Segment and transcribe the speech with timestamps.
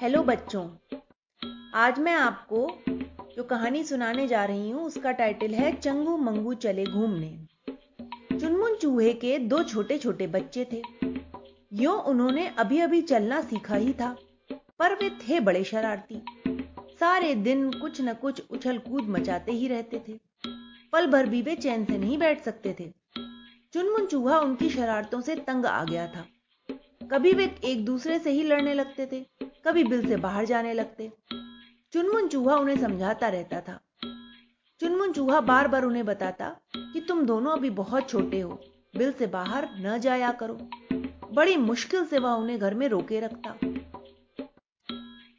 [0.00, 0.68] Hello बच्चों।
[1.74, 2.78] आज मैं आपको
[3.36, 7.46] जो कहानी सुनाने जा रही हूँ, उसका टाइटल है, चंगू मंगू चले घूमने।
[8.40, 10.82] चुनमुन चूहे के दो छोटे छोटे बच्चे थे।
[11.72, 14.16] यो उन्होंने अभी अभी चलना सीखा ही था,
[14.52, 16.22] पर वे थे बड़े शरारती।
[17.00, 20.20] सारे दिन कुछ न कुछ उछल कूद मचाते ही रहते थे।
[20.92, 22.92] पल भर भी वे चैन से नहीं बैठ सकते थे।
[23.72, 26.26] चुनमुन चूहा उनकी शरारतों से तंग आ गया था।
[27.12, 31.10] कभी वे एक दूसरे से ही लड़ने लगते थे। कभी बिल से बाहर जाने लगते।
[31.92, 33.78] चुनमुन चूहा उन्हें समझाता रहता था।
[34.80, 38.60] चुनमुन चूहा बार बार उन्हें बताता कि तुम दोनों अभी बहुत छोटे हो,
[38.96, 40.58] बिल से बाहर न जाया करो।
[41.32, 43.54] बड़ी मुश्किल से वह उन्हें घर में रोके रखता।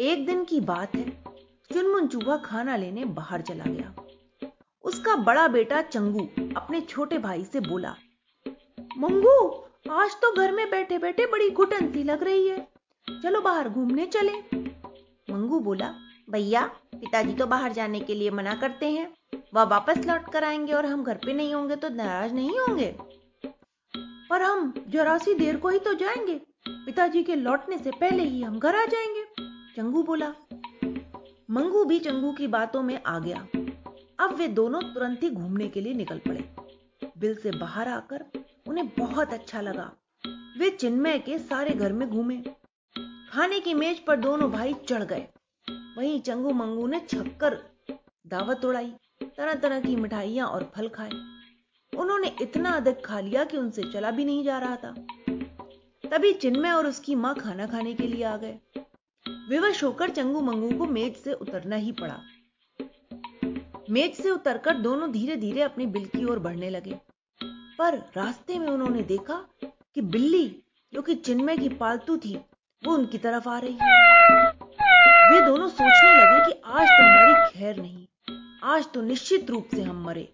[0.00, 1.08] एक दिन की बात है,
[1.70, 3.94] चुनमुन चूहा खाना लेने बाहर चला गया।
[4.84, 7.94] उसका बड़ा बेटा चंगू अपने छोटे भाई से बोला,
[8.98, 9.38] मंगू,
[9.92, 12.66] आज तो घर में बैठे बैठे बड़ी घुटन सी लग रही है।
[13.10, 14.32] चलो बाहर घूमने चले।
[15.32, 15.94] मंगू बोला,
[16.30, 20.44] भैया, पिताजी तो बाहर जाने के लिए मना करते हैं। वह वा वापस लौट कर
[20.44, 22.96] आएँगे और हम घर पे नहीं होंगे तो नाराज़ नहीं होंगे।
[24.30, 28.42] पर हम जरा सी देर को ही तो जाएँगे। पिताजी के लौटने से पहले ही
[28.42, 29.24] हम घर आ जाएँगे।
[29.76, 30.34] चंगू बोला।
[31.50, 33.46] मंगू भी चंगू की बातों में आ गया।
[34.18, 36.50] अब वे दोनों तुरंत ही घूमने के लिए निकल पड़े।
[37.18, 38.24] बिल से बाहर आकर
[38.68, 39.92] उन्हें बहुत अच्छा लगा।
[40.58, 42.65] वे चिन्मय के सारे घर में घूमे।
[43.36, 45.26] खाने की मेज पर दोनों भाई चढ़ गए।
[45.96, 47.54] वहीं चंगू मंगू ने छक्कर
[48.26, 48.92] दावत उड़ाई
[49.36, 51.10] तरह तरह की मिठाइयाँ और फल खाए।
[51.92, 54.94] उन्होंने इतना अधिक खा लिया कि उनसे चला भी नहीं जा रहा था।
[56.04, 58.58] तभी चिन्मय और उसकी माँ खाना खाने के लिए आ गए।
[59.50, 62.20] विवश होकर चंगू मंगू को मेज से उतरना ही पड़ा।
[63.90, 67.00] मेज से उतरकर दोनों धीरे धीरे अपनी बिल की ओर बढ़ने लगे।
[67.78, 70.62] पर रास्ते में उन्होंने देखा कि बिल्ली,
[70.92, 72.38] जो कि चिन्मय की पालतू थी
[72.82, 73.94] वो उनकी तरफ़ आ रही है।
[75.30, 78.06] वे दोनों सोचने लगे कि आज तो हमारी खैर नहीं,
[78.64, 80.28] आज तो निश्चित रूप से हम मरे।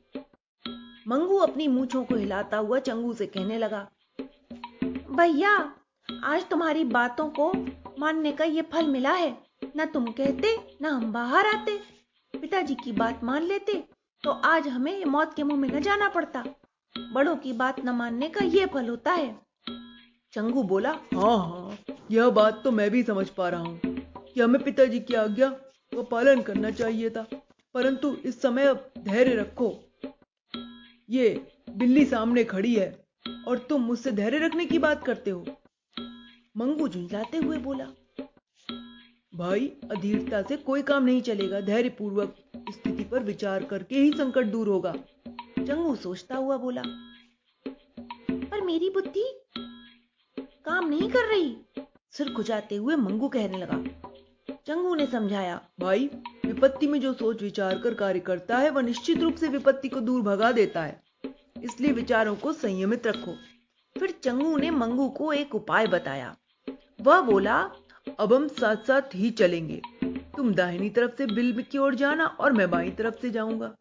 [1.09, 3.87] मंगू अपनी मूछों को हिलाता हुआ चंगू से कहने लगा,
[5.11, 5.53] भैया,
[6.25, 7.53] आज तुम्हारी बातों को
[7.99, 9.37] मानने का ये फल मिला है।
[9.77, 11.79] ना तुम कहते, ना हम बाहर आते।
[12.35, 13.83] पिताजी की बात मान लेते
[14.25, 16.45] तो आज हमें मौत के मुँह में न जाना पड़ता।
[16.95, 19.35] बड़ों की बात न मानने का यह फल होता है।
[20.33, 21.77] चंगू बोला हाँ हाँ
[22.11, 23.81] यह बात तो मैं भी समझ पा रहा हूँ
[24.27, 27.27] कि हमें पिताजी की आज्ञा का पालन करना चाहिए था,
[27.75, 29.73] परंतु इस समय अब धैर्य रखो।
[31.09, 31.29] ये
[31.71, 32.91] बिल्ली सामने खड़ी है,
[33.49, 35.45] और तुम मुझसे धैर्य रखने की बात करते हो?
[36.57, 37.87] मंगू झुंझाते हुए बोला,
[39.33, 42.35] भाई, अधीरता से कोई काम नहीं चलेगा धैर्य पूर्वक
[42.71, 44.93] स्थिति पर विचार करके ही संकट दूर होगा।
[45.59, 46.83] चंगू सोचता हुआ बोला,
[47.67, 49.25] पर मेरी बुद्धि
[50.37, 51.57] काम नहीं कर रही।
[52.23, 53.85] सिर खुजाते हुए मंगू कहने लगा।
[54.67, 56.11] चंगू ने समझाया, भाई,
[56.47, 60.01] विपत्ति में जो सोच विचार कर कार्य करता है, वह निश्चित रूप से विपत्ति को
[60.01, 61.03] दूर भगा देता है।
[61.63, 63.35] इसलिए विचारों को संयमित रखो।
[63.99, 66.37] फिर चंगू ने मंगू को एक उपाय बताया।
[67.01, 67.71] वह बोला,
[68.21, 69.83] अब हम साथ साथ ही चलेंगे।
[70.37, 73.75] तुम दाहिनी तरफ़ से बिल की ओर जाना और मैं बाई तरफ़ से जाऊँगा।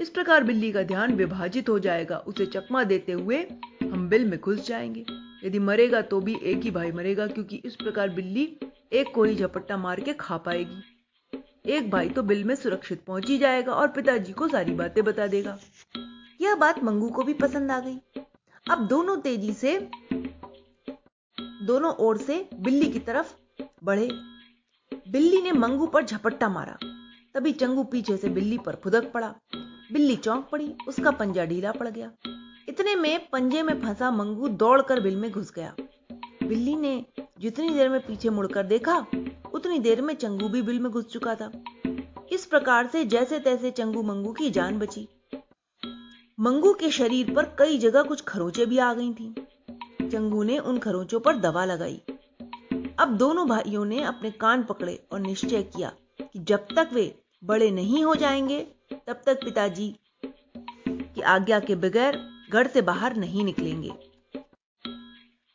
[0.00, 3.48] इस प्रकार बिल्ली का ध्यान विभाजित हो जाएगा। उसे चकमा देते हुए
[3.82, 5.04] हम बिल में घुस जाएँगे।
[5.44, 8.44] यदि मरेगा तो भी एक ही भाई मरेगा, क्योंकि इस प्रकार बिल्ली
[8.92, 10.82] एक को ही झपट्टा मार के खा पाएगी।
[11.66, 15.26] एक भाई तो बिल में सुरक्षित पहुँच ही जाएगा और पिताजी को सारी बातें बता
[15.26, 15.58] देगा।
[16.40, 18.22] यह बात मंगू को भी पसंद आ गई।
[18.66, 19.78] अब दोनों तेज़ी से,
[21.62, 23.34] दोनों ओर से बिल्ली की तरफ़
[23.84, 24.08] बढ़े।
[25.08, 26.78] बिल्ली ने मंगू पर झपट्टा मारा।
[27.34, 29.34] तभी चंगू पीछे से बिल्ली पर फुदक पड़ा।
[29.92, 32.10] बिल्ली चौंक पड़ी, उसका पंजा ढीला पड़ गया।
[32.78, 35.74] इतने में पंजे में फंसा मंगू दौड़कर बिल में घुस गया।
[36.42, 37.04] बिल्ली ने
[37.40, 39.06] जितनी देर में पीछे मुड़कर देखा,
[39.54, 41.52] उतनी देर में चंगू भी बिल में घुस चुका था।
[42.32, 45.08] इस प्रकार से जैसे तैसे चंगू मंगू की जान बची।
[46.40, 49.34] मंगू के शरीर पर कई जगह कुछ खरोचे भी आ गई थी।
[50.08, 52.02] चंगू ने उन खरोचों पर दवा लगाई।
[52.98, 57.70] अब दोनों भाइयों ने अपने कान पकड़े और निश्चय किया कि जब तक वे बड़े
[57.70, 58.60] नहीं हो जाएँगे,
[59.06, 59.96] तब तक पिताजी
[60.86, 63.90] की आज्ञा के बगैर घर से बाहर नहीं निकलेंगे।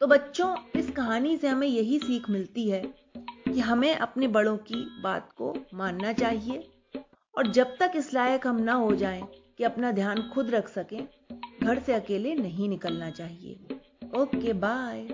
[0.02, 2.82] तो बच्चों, इस कहानी से हमें यही सीख मिलती है
[3.18, 6.72] कि हमें अपने बड़ों की बात को मानना चाहिए
[7.38, 9.22] और जब तक इस लायक हम ना हो जाएँ
[9.58, 11.08] कि अपना ध्यान खुद रख सकें,
[11.64, 13.60] घर से अकेले नहीं निकलना चाहिए।
[14.16, 15.08] Okay bye